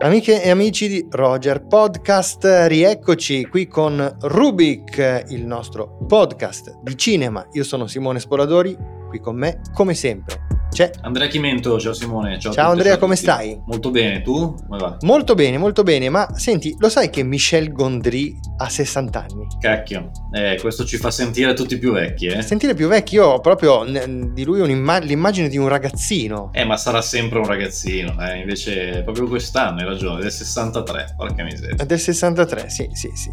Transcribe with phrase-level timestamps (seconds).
[0.00, 7.44] Amiche e amici di Roger Podcast, rieccoci qui con Rubik, il nostro podcast di cinema.
[7.54, 8.76] Io sono Simone Sporadori,
[9.08, 12.38] qui con me, come sempre, c'è Andrea Chimento, ciao Simone.
[12.38, 13.60] Ciao, ciao Andrea, ciao come stai?
[13.66, 14.54] Molto bene, tu?
[14.66, 14.96] Come va?
[15.00, 19.46] Molto bene, molto bene, ma senti, lo sai che Michel Gondry ha 60 anni?
[19.60, 22.42] Cacchio, eh, questo ci fa sentire tutti più vecchi, eh?
[22.42, 26.50] Sentire più vecchi, io ho proprio di lui l'immagine di un ragazzino.
[26.52, 28.38] Eh, ma sarà sempre un ragazzino, eh?
[28.38, 31.84] invece proprio quest'anno hai ragione, del 63, porca miseria.
[31.84, 33.30] Del 63, sì, sì, sì.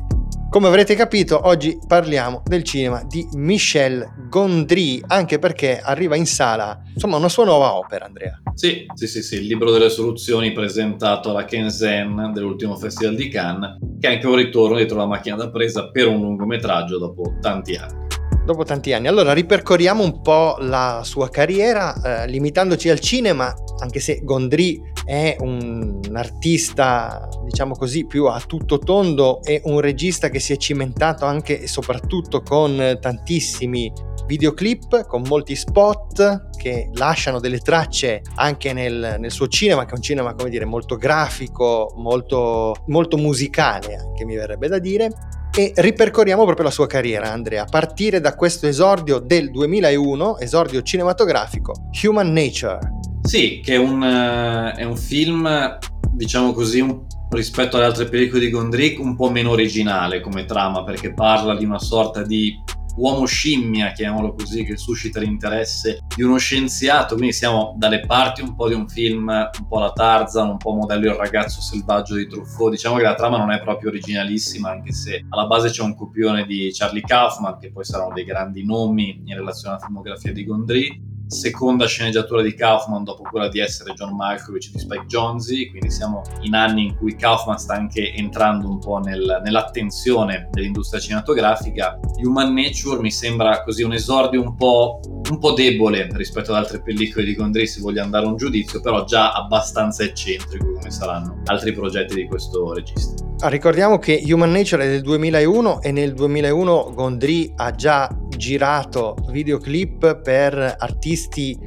[0.50, 6.82] Come avrete capito, oggi parliamo del cinema di Michel Gondry, anche perché arriva in sala,
[6.94, 8.42] insomma, una sua nuova opera, Andrea.
[8.54, 13.80] Sì, sì, sì, sì, il libro delle soluzioni presentato alla Kenzen dell'ultimo Festival di Cannes,
[14.00, 17.76] che è anche un ritorno dietro la macchina da presa per un lungometraggio dopo tanti
[17.76, 18.05] anni
[18.46, 19.08] dopo tanti anni.
[19.08, 25.36] Allora ripercorriamo un po' la sua carriera, eh, limitandoci al cinema, anche se Gondry è
[25.40, 31.26] un artista, diciamo così, più a tutto tondo e un regista che si è cimentato
[31.26, 33.92] anche e soprattutto con tantissimi
[34.26, 39.96] videoclip, con molti spot che lasciano delle tracce anche nel, nel suo cinema, che è
[39.96, 45.10] un cinema, come dire, molto grafico, molto, molto musicale, anche mi verrebbe da dire
[45.58, 50.82] e ripercorriamo proprio la sua carriera, Andrea, a partire da questo esordio del 2001, esordio
[50.82, 52.80] cinematografico, Human Nature.
[53.22, 55.78] Sì, che è un, uh, è un film,
[56.12, 60.84] diciamo così, un, rispetto alle altre pellicole di Gondry, un po' meno originale come trama,
[60.84, 62.62] perché parla di una sorta di
[62.98, 68.56] uomo scimmia, chiamiamolo così, che suscita l'interesse di uno scienziato, quindi siamo dalle parti un
[68.56, 72.28] po' di un film, un po' la Tarzan, un po' modello Il ragazzo selvaggio di
[72.28, 75.96] Truffaut, diciamo che la trama non è proprio originalissima, anche se alla base c'è un
[75.96, 80.46] copione di Charlie Kaufman, che poi saranno dei grandi nomi in relazione alla filmografia di
[80.46, 85.90] Gondry, seconda sceneggiatura di Kaufman dopo quella di essere John Malkovich di Spike Jonze, quindi
[85.90, 92.00] siamo in anni in cui Kaufman sta anche entrando un po' nel, nell'attenzione dell'industria cinematografica.
[92.24, 95.00] Human Nature mi sembra così un esordio un po',
[95.30, 98.80] un po debole rispetto ad altre pellicole di Gondry se voglio andare a un giudizio,
[98.80, 103.24] però già abbastanza eccentrico come saranno altri progetti di questo regista.
[103.40, 108.10] Ah, ricordiamo che Human Nature è del 2001 e nel 2001 Gondry ha già
[108.46, 111.58] girato videoclip per artisti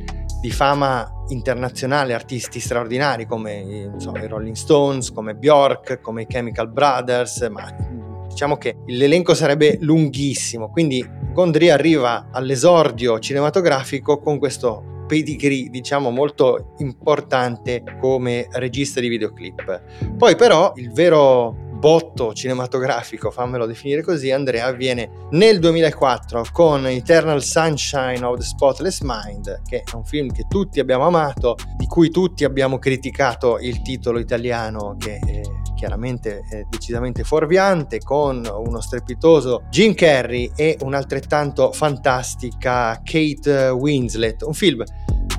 [0.40, 6.70] di fama internazionale, artisti straordinari come so, i Rolling Stones, come Bjork, come i Chemical
[6.70, 7.66] Brothers, ma
[8.28, 16.74] diciamo che l'elenco sarebbe lunghissimo, quindi Gondry arriva all'esordio cinematografico con questo pedigree diciamo molto
[16.78, 19.82] importante come regista di videoclip.
[20.16, 27.42] Poi però il vero botto cinematografico, fammelo definire così, Andrea, avviene nel 2004 con Eternal
[27.42, 32.10] Sunshine of the Spotless Mind, che è un film che tutti abbiamo amato, di cui
[32.10, 35.40] tutti abbiamo criticato il titolo italiano che è
[35.78, 44.42] chiaramente è decisamente fuorviante, con uno strepitoso Jim Carrey e un'altrettanto fantastica Kate Winslet.
[44.42, 44.82] Un film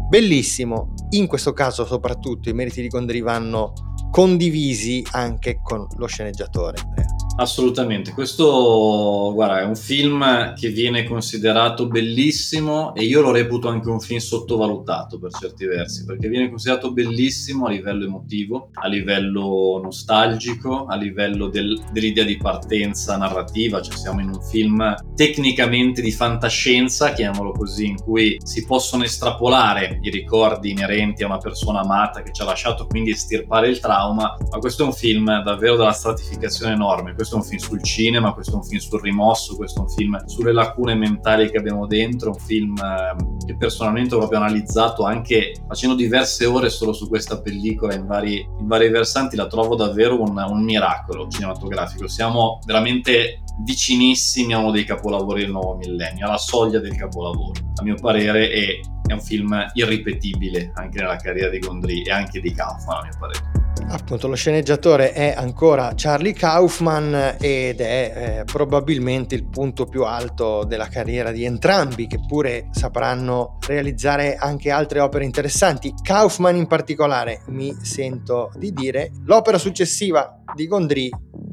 [0.08, 3.74] bellissimo, in questo caso soprattutto i meriti di Gondry vanno
[4.10, 6.99] condivisi anche con lo sceneggiatore.
[7.40, 13.88] Assolutamente, questo guarda, è un film che viene considerato bellissimo e io lo reputo anche
[13.88, 19.80] un film sottovalutato per certi versi, perché viene considerato bellissimo a livello emotivo, a livello
[19.82, 26.12] nostalgico, a livello del, dell'idea di partenza narrativa, cioè siamo in un film tecnicamente di
[26.12, 32.22] fantascienza, chiamiamolo così, in cui si possono estrapolare i ricordi inerenti a una persona amata
[32.22, 35.94] che ci ha lasciato, quindi estirpare il trauma, ma questo è un film davvero dalla
[35.94, 37.14] stratificazione enorme.
[37.14, 39.82] Questo questo è un film sul cinema, questo è un film sul rimosso, questo è
[39.84, 44.40] un film sulle lacune mentali che abbiamo dentro, un film eh, che personalmente ho proprio
[44.40, 49.48] analizzato anche facendo diverse ore solo su questa pellicola in vari, in vari versanti, la
[49.48, 52.08] trovo davvero un, un miracolo cinematografico.
[52.08, 57.84] Siamo veramente vicinissimi a uno dei capolavori del nuovo millennio, alla soglia del capolavoro, a
[57.84, 62.52] mio parere, e è un film irripetibile anche nella carriera di Gondry e anche di
[62.52, 63.59] Kaufman, a mio parere.
[63.88, 70.64] Appunto, lo sceneggiatore è ancora Charlie Kaufman ed è eh, probabilmente il punto più alto
[70.64, 75.94] della carriera di entrambi, che pure sapranno realizzare anche altre opere interessanti.
[76.02, 81.10] Kaufman in particolare, mi sento di dire, l'opera successiva di Gondry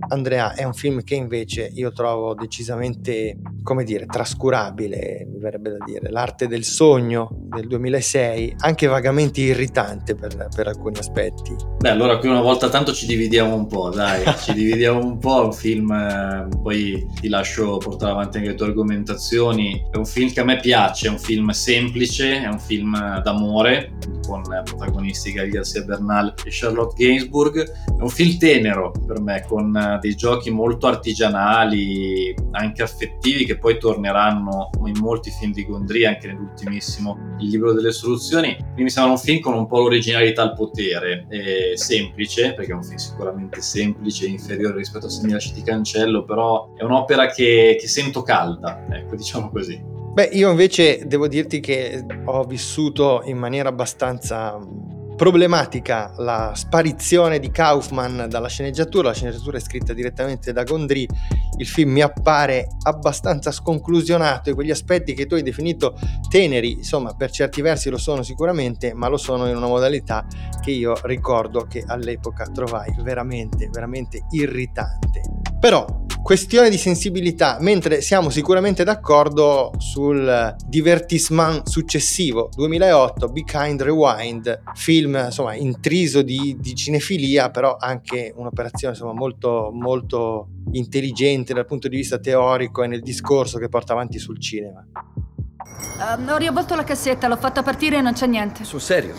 [0.08, 5.84] Andrea è un film che invece io trovo decisamente, come dire, trascurabile, mi verrebbe da
[5.84, 11.54] dire, l'arte del sogno del 2006, anche vagamente irritante per, per alcuni aspetti.
[11.78, 15.42] Beh, allora qui una volta tanto ci dividiamo un po', dai, ci dividiamo un po',
[15.42, 20.06] è un film, eh, poi ti lascio portare avanti anche le tue argomentazioni, è un
[20.06, 23.92] film che a me piace, è un film semplice, è un film d'amore,
[24.26, 29.74] con protagonisti Gael Garcia Bernal e Charlotte Gainsbourg, è un film tenero per me, con
[29.76, 36.04] eh, dei giochi molto artigianali, anche affettivi, che poi torneranno in molti film di Gondry,
[36.04, 38.56] anche nell'ultimissimo Il libro delle soluzioni.
[38.56, 41.26] Quindi mi sembra un film con un po' l'originalità al potere,
[41.76, 41.76] semplice,
[42.54, 46.72] perché è un film sicuramente semplice, inferiore rispetto a Se mi lasci ti cancello, però
[46.74, 49.94] è un'opera che, che sento calda, ecco, diciamo così.
[50.16, 54.58] Beh, io invece devo dirti che ho vissuto in maniera abbastanza
[55.16, 61.06] problematica la sparizione di Kaufman dalla sceneggiatura, la sceneggiatura è scritta direttamente da Gondry,
[61.56, 65.98] il film mi appare abbastanza sconclusionato e quegli aspetti che tu hai definito
[66.28, 70.26] teneri, insomma per certi versi lo sono sicuramente, ma lo sono in una modalità
[70.60, 75.22] che io ricordo che all'epoca trovai veramente, veramente irritante.
[75.58, 84.62] Però questione di sensibilità, mentre siamo sicuramente d'accordo sul divertissement successivo, 2008, Be Kind Rewind,
[84.74, 91.86] film insomma intriso di, di cinefilia, però anche un'operazione insomma molto, molto intelligente dal punto
[91.86, 94.84] di vista teorico e nel discorso che porta avanti sul cinema.
[94.94, 98.64] Uh, ho riavvolto la cassetta, l'ho fatta partire e non c'è niente.
[98.64, 99.14] Sul serio?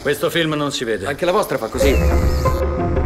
[0.00, 1.04] Questo film non si vede.
[1.04, 2.99] Anche la vostra fa così.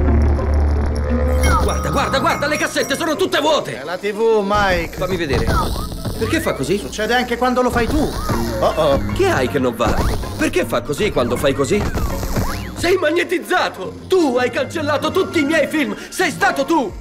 [1.95, 3.81] Guarda, guarda, le cassette sono tutte vuote!
[3.81, 4.97] È la TV, Mike.
[4.97, 5.47] Fammi vedere.
[6.19, 6.77] Perché fa così?
[6.77, 8.11] Succede anche quando lo fai tu.
[8.59, 9.13] Oh oh.
[9.13, 9.95] Che hai che non va?
[10.37, 11.81] Perché fa così quando fai così?
[12.75, 14.01] Sei magnetizzato!
[14.09, 15.95] Tu hai cancellato tutti i miei film!
[16.09, 16.93] Sei stato tu!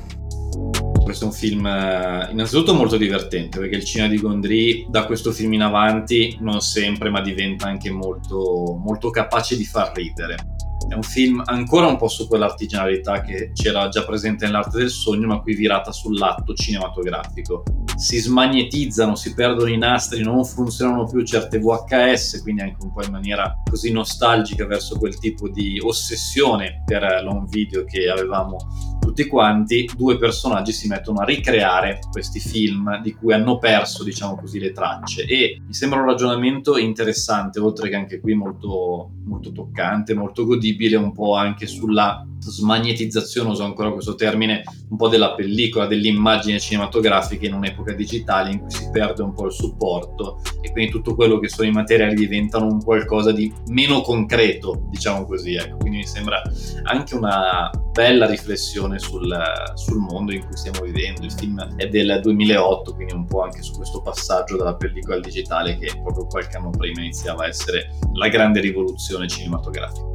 [1.02, 5.32] Questo è un film eh, innanzitutto molto divertente perché il cinema di Gondry da questo
[5.32, 10.53] film in avanti non sempre ma diventa anche molto, molto capace di far ridere
[10.88, 15.28] è un film ancora un po' su quell'artigianalità che c'era già presente nell'arte del sogno,
[15.28, 17.64] ma qui virata sull'atto cinematografico.
[17.96, 23.04] Si smagnetizzano, si perdono i nastri, non funzionano più certe VHS, quindi anche un po'
[23.04, 28.58] in maniera così nostalgica verso quel tipo di ossessione per l'home video che avevamo
[29.04, 34.36] tutti quanti, due personaggi si mettono a ricreare questi film di cui hanno perso, diciamo
[34.36, 35.26] così, le tracce.
[35.26, 40.96] E mi sembra un ragionamento interessante, oltre che anche qui molto, molto toccante, molto godibile,
[40.96, 47.46] un po' anche sulla smagnetizzazione, uso ancora questo termine, un po' della pellicola, dell'immagine cinematografica
[47.46, 51.40] in un'epoca digitale in cui si perde un po' il supporto e quindi tutto quello
[51.40, 55.56] che sono i materiali diventano un qualcosa di meno concreto, diciamo così.
[55.56, 55.78] Ecco.
[55.78, 56.42] Quindi mi sembra
[56.84, 59.34] anche una bella riflessione sul,
[59.76, 61.24] sul mondo in cui stiamo vivendo.
[61.24, 65.22] Il film è del 2008, quindi un po' anche su questo passaggio dalla pellicola al
[65.22, 70.12] digitale che proprio qualche anno prima iniziava a essere la grande rivoluzione cinematografica.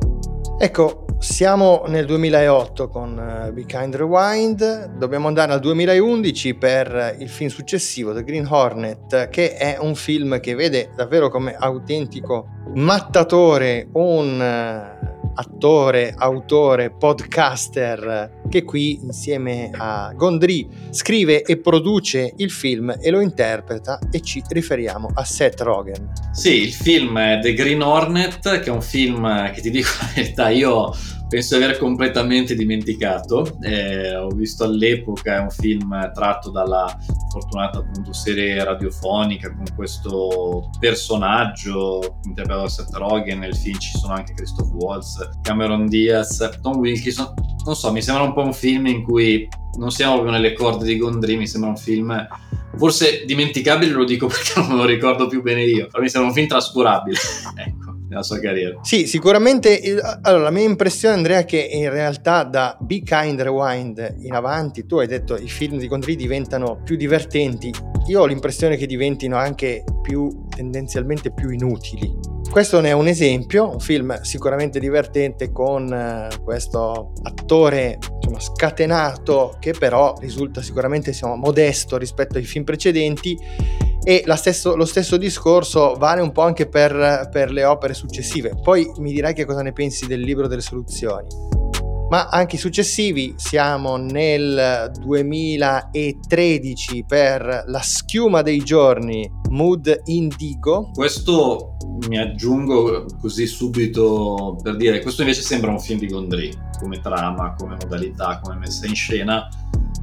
[0.61, 7.29] Ecco, siamo nel 2008 con uh, Be Kind Rewind, dobbiamo andare al 2011 per il
[7.29, 13.89] film successivo, The Green Hornet, che è un film che vede davvero come autentico mattatore
[13.93, 15.07] un uh,
[15.39, 23.21] attore, autore, podcaster che qui insieme a Gondry scrive e produce il film e lo
[23.21, 26.11] interpreta e ci riferiamo a Seth Rogen.
[26.33, 30.11] Sì, il film è The Green Hornet, che è un film che ti dico la
[30.15, 30.93] verità, io
[31.29, 33.58] penso di aver completamente dimenticato.
[33.61, 36.97] Eh, ho visto all'epoca, un film tratto dalla
[37.31, 43.39] fortunata appunto serie radiofonica con questo personaggio interpretato da Seth Rogen.
[43.41, 47.35] Nel film ci sono anche Christoph Waltz, Cameron Diaz, Tom Wilkinson.
[47.65, 49.47] Non so, mi sembra un po' un film in cui
[49.79, 52.27] non siamo proprio nelle corde di Gondry, mi sembra un film
[52.77, 56.31] forse dimenticabile, lo dico perché non me lo ricordo più bene io, però mi sembra
[56.31, 57.19] un film trascurabile.
[58.19, 58.79] nella sua carriera.
[58.82, 59.81] Sì, sicuramente.
[60.22, 64.87] Allora, la mia impressione, Andrea, è che in realtà da Be Kind Rewind in avanti,
[64.87, 67.72] tu hai detto i film di Gondry diventano più divertenti.
[68.08, 72.37] Io ho l'impressione che diventino anche più tendenzialmente più inutili.
[72.51, 79.56] Questo ne è un esempio, un film sicuramente divertente con eh, questo attore insomma, scatenato
[79.60, 83.39] che però risulta sicuramente insomma, modesto rispetto ai film precedenti
[84.02, 88.55] e stesso, lo stesso discorso vale un po' anche per, per, le opere successive.
[88.62, 91.26] Poi mi dirai che cosa ne pensi del libro delle soluzioni.
[92.10, 93.34] ma anche i successivi.
[93.36, 100.90] Siamo nel 2013 per La schiuma dei giorni, Mood Indigo.
[100.94, 101.76] Questo
[102.08, 106.50] mi aggiungo così subito per dire, questo invece sembra un film di Gondry,
[106.81, 109.48] come trama, come modalità, come messa in scena,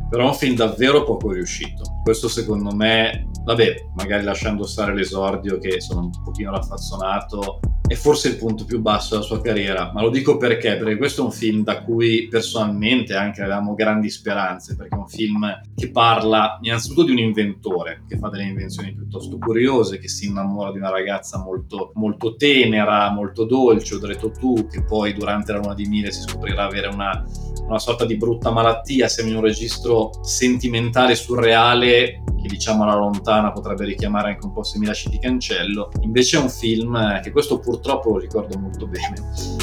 [0.09, 2.01] però è un film davvero poco riuscito.
[2.03, 8.30] Questo secondo me, vabbè, magari lasciando stare l'esordio che sono un pochino raffazzonato, è forse
[8.30, 10.77] il punto più basso della sua carriera, ma lo dico perché?
[10.77, 15.08] Perché questo è un film da cui personalmente anche avevamo grandi speranze, perché è un
[15.08, 20.27] film che parla innanzitutto di un inventore che fa delle invenzioni piuttosto curiose, che si
[20.27, 25.60] innamora di una ragazza molto, molto tenera, molto dolce, detto tu, che poi durante la
[25.60, 27.24] luna di miele si scoprirà avere una,
[27.68, 33.51] una sorta di brutta malattia, siamo in un registro sentimentale, surreale, che diciamo alla lontana
[33.51, 37.32] potrebbe richiamare anche un po' Se mi lasci di cancello, invece è un film che
[37.32, 39.15] questo purtroppo lo ricordo molto bene,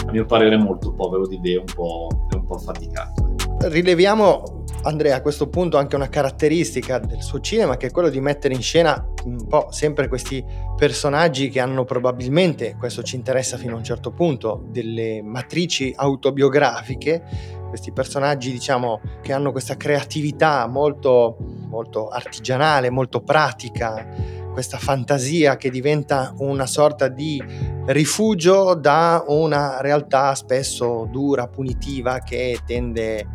[0.06, 3.34] a mio parere molto povero di idee, un po', un po affaticato.
[3.60, 8.20] Rileviamo Andrea, a questo punto anche una caratteristica del suo cinema che è quello di
[8.20, 10.44] mettere in scena un po' sempre questi
[10.76, 17.22] personaggi che hanno probabilmente, questo ci interessa fino a un certo punto, delle matrici autobiografiche,
[17.68, 21.36] questi personaggi diciamo che hanno questa creatività molto,
[21.68, 27.42] molto artigianale, molto pratica, questa fantasia che diventa una sorta di
[27.86, 32.20] rifugio da una realtà spesso dura, punitiva
[32.64, 33.26] tende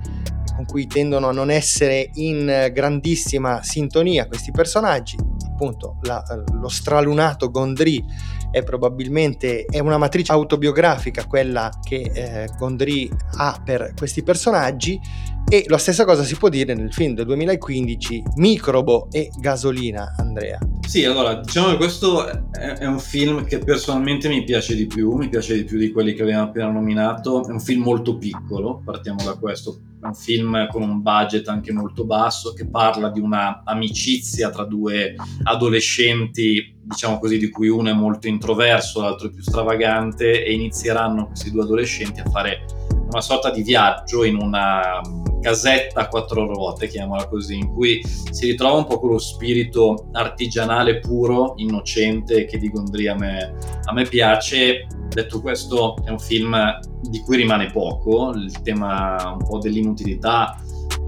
[0.56, 5.16] con cui tendono a non essere in grandissima sintonia questi personaggi.
[5.52, 8.04] Appunto, la, lo stralunato Gondry
[8.50, 15.00] è probabilmente è una matrice autobiografica quella che eh, Gondry ha per questi personaggi
[15.50, 20.60] e la stessa cosa si può dire nel film del 2015 Microbo e Gasolina, Andrea.
[20.86, 25.30] Sì, allora diciamo che questo è, un film che personalmente mi piace di più, mi
[25.30, 29.24] piace di più di quelli che abbiamo appena nominato, è un film molto piccolo, partiamo
[29.24, 33.64] da questo, è un film con un budget anche molto basso che parla di una
[33.64, 39.42] amicizia tra due adolescenti, diciamo così, di cui uno è molto introverso, l'altro è più
[39.42, 42.66] stravagante e inizieranno questi due adolescenti a fare
[43.10, 45.02] una sorta di viaggio in una
[45.48, 51.00] casetta a quattro ruote, chiamiamola così, in cui si ritrova un po' quello spirito artigianale
[51.00, 54.88] puro, innocente, che di Gondry a me, a me piace.
[55.08, 56.58] Detto questo, è un film
[57.02, 60.62] di cui rimane poco, il tema un po' dell'inutilità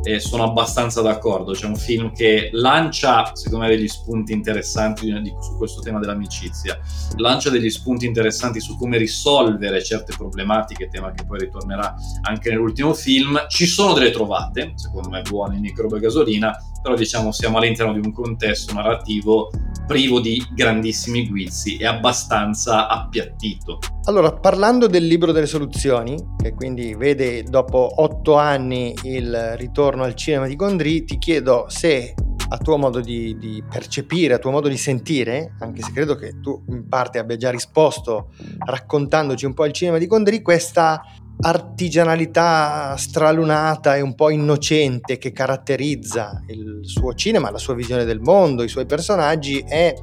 [0.04, 1.54] e sono abbastanza d'accordo.
[1.54, 5.08] C'è un film che lancia, secondo me, degli spunti interessanti
[5.40, 6.80] su questo tema dell'amicizia,
[7.18, 12.94] lancia degli spunti interessanti su come risolvere certe problematiche, tema che poi ritornerà anche nell'ultimo
[12.94, 13.46] film.
[13.48, 18.00] Ci sono delle trovate, secondo me, buone in microbe gasolina, però diciamo siamo all'interno di
[18.00, 19.50] un contesto narrativo
[19.90, 23.80] privo di grandissimi guizzi e abbastanza appiattito.
[24.04, 30.14] Allora, parlando del libro delle soluzioni, che quindi vede dopo otto anni il ritorno al
[30.14, 32.14] cinema di Gondry, ti chiedo se
[32.52, 36.40] a tuo modo di, di, percepire, a tuo modo di sentire, anche se credo che
[36.40, 38.30] tu in parte abbia già risposto
[38.66, 41.02] raccontandoci un po' il cinema di Gondry, questa
[41.42, 48.20] artigianalità stralunata e un po' innocente che caratterizza il suo cinema, la sua visione del
[48.20, 49.94] mondo, i suoi personaggi, è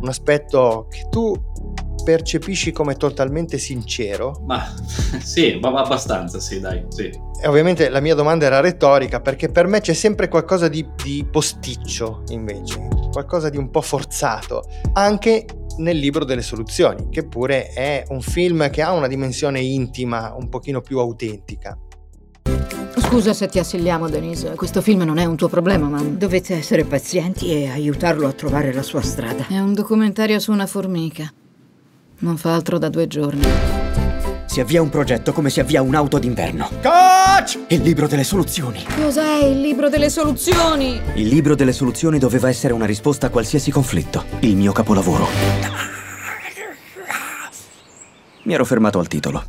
[0.00, 1.34] un aspetto che tu
[2.02, 4.40] percepisci come totalmente sincero?
[4.44, 4.74] Ma
[5.22, 7.10] sì, ma abbastanza, sì, dai, sì.
[7.42, 11.26] E ovviamente la mia domanda era retorica perché per me c'è sempre qualcosa di, di
[11.30, 15.46] posticcio invece, qualcosa di un po' forzato, anche
[15.78, 20.48] nel libro delle soluzioni, che pure è un film che ha una dimensione intima un
[20.48, 21.76] pochino più autentica.
[22.96, 24.54] Scusa se ti assilliamo, Denise.
[24.54, 28.72] Questo film non è un tuo problema, ma dovete essere pazienti e aiutarlo a trovare
[28.72, 29.46] la sua strada.
[29.46, 31.32] È un documentario su una formica.
[32.24, 33.42] Non fa altro da due giorni.
[34.46, 36.70] Si avvia un progetto come si avvia un'auto d'inverno.
[36.80, 37.58] Coach!
[37.68, 38.82] Il libro delle soluzioni.
[38.96, 40.98] Cos'è il libro delle soluzioni?
[41.16, 44.24] Il libro delle soluzioni doveva essere una risposta a qualsiasi conflitto.
[44.40, 45.26] Il mio capolavoro.
[48.44, 49.44] Mi ero fermato al titolo.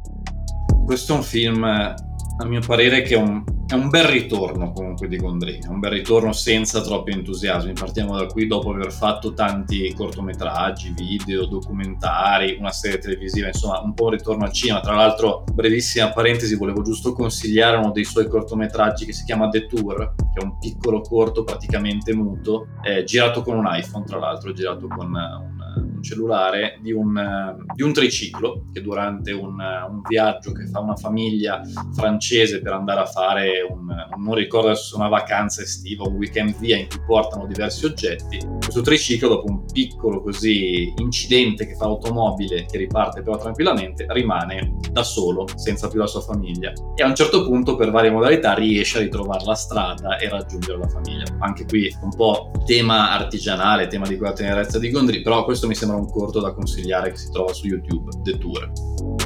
[0.86, 5.08] Questo è un film a mio parere che è un, è un, bel ritorno comunque
[5.08, 7.74] di Gondry, è un bel ritorno senza troppi entusiasmi.
[7.74, 13.94] Partiamo da qui dopo aver fatto tanti cortometraggi, video, documentari, una serie televisiva, insomma un
[13.94, 14.82] po' un ritorno al cinema.
[14.82, 19.66] Tra l'altro, brevissima parentesi, volevo giusto consigliare uno dei suoi cortometraggi che si chiama The
[19.66, 24.54] Tour, che è un piccolo corto praticamente muto, eh, girato con un iPhone, tra l'altro,
[24.54, 25.55] girato con un
[26.06, 31.62] cellulare di un, di un triciclo che durante un, un, viaggio che fa una famiglia
[31.96, 36.78] francese per andare a fare un, non ricordo adesso una vacanza estiva, un weekend via
[36.78, 42.66] in cui portano diversi oggetti, questo triciclo dopo un piccolo così incidente che fa automobile
[42.66, 47.16] che riparte però tranquillamente rimane da solo senza più la sua famiglia e a un
[47.16, 51.26] certo punto per varie modalità riesce a ritrovare la strada e raggiungere la famiglia.
[51.40, 55.76] Anche qui un po' tema artigianale, tema di quella tenerezza di Gondry, però questo mi
[55.76, 58.72] sembra un corto da consigliare che si trova su YouTube, The Tour.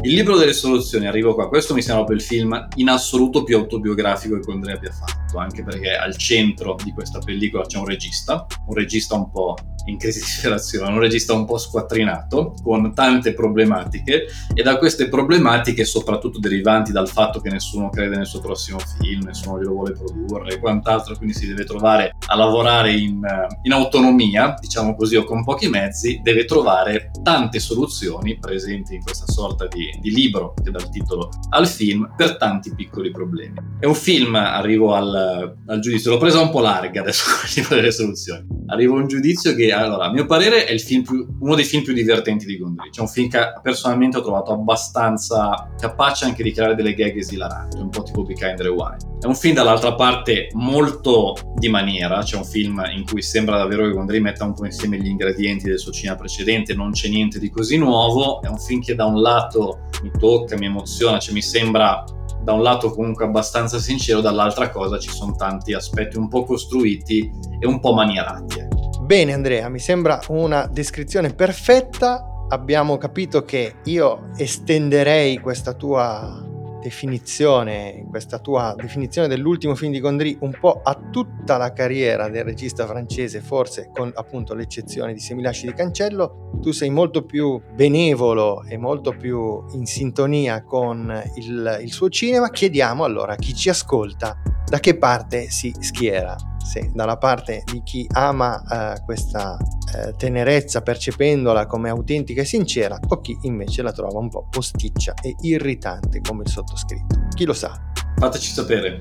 [0.02, 4.36] Il libro delle soluzioni, arrivo qua, questo mi sembra il film in assoluto più autobiografico
[4.36, 8.74] che Gondry abbia fatto, anche perché al centro di questa pellicola c'è un regista, un
[8.76, 9.56] regista un po'
[9.90, 15.10] in crisi di ispirazione, un regista un po' squattrinato, con tante problematiche, e da queste
[15.10, 19.94] problematiche, soprattutto derivanti dal fatto che nessuno crede nel suo prossimo film, nessuno glielo vuole
[19.94, 23.22] produrre e quant'altro, quindi si deve trovare a lavorare in,
[23.64, 29.32] in autonomia, diciamo così, o con pochi mezzi, deve trovare tante soluzioni presenti in questa
[29.32, 33.56] sorta di, di libro che dà il titolo al film per tanti piccoli problemi.
[33.80, 37.26] È un film, arrivo al, al giudizio, l'ho presa un po' larga adesso
[37.68, 41.56] con delle soluzioni, arrivo a un giudizio che allora, a mio parere è più, uno
[41.56, 42.90] dei film più divertenti di Gondry.
[42.90, 47.78] C'è un film che personalmente ho trovato abbastanza capace anche di creare delle gag esilaranti,
[47.78, 49.20] un po' tipo Be Kind Rewind.
[49.20, 53.84] È un film dall'altra parte molto di maniera, c'è un film in cui sembra davvero
[53.84, 57.40] che Gondry metta un po' insieme gli ingredienti del suo cinema precedente, non c'è niente
[57.40, 61.34] di così nuovo, è un film che da un lato mi tocca, mi emoziona, cioè
[61.34, 62.04] mi sembra
[62.42, 67.30] da un lato comunque abbastanza sincero, dall'altra cosa ci sono tanti aspetti un po' costruiti
[67.60, 68.69] e un po' manierati.
[69.10, 72.46] Bene Andrea, mi sembra una descrizione perfetta.
[72.48, 76.48] Abbiamo capito che io estenderei questa tua
[76.82, 82.44] definizione, questa tua definizione dell'ultimo film di Gondry un po' a tutta la carriera del
[82.44, 88.64] regista francese, forse con appunto l'eccezione di Semilasci di Cancello, tu sei molto più benevolo
[88.64, 92.50] e molto più in sintonia con il, il suo cinema.
[92.50, 97.82] Chiediamo allora a chi ci ascolta da che parte si schiera sì, dalla parte di
[97.84, 98.62] chi ama
[98.96, 99.58] eh, questa
[99.96, 105.14] eh, tenerezza percependola come autentica e sincera o chi invece la trova un po' posticcia
[105.22, 107.28] e irritante come il sottoscritto.
[107.36, 107.80] Chi lo sa?
[108.18, 109.00] Fateci sapere.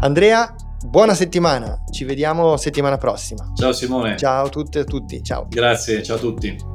[0.00, 0.54] Andrea,
[0.84, 3.52] buona settimana, ci vediamo settimana prossima.
[3.54, 4.16] Ciao Simone.
[4.16, 5.46] Ciao a tutte e a tutti, ciao.
[5.48, 6.70] Grazie, ciao a tutti.